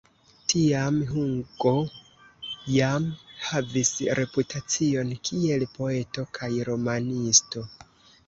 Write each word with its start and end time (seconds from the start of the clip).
Tiam 0.51 0.95
Hugo 1.09 1.73
jam 2.77 3.03
havis 3.49 3.91
reputacion 4.21 5.11
kiel 5.31 5.67
poeto 5.77 6.25
kaj 6.39 6.49
romanisto. 6.71 7.63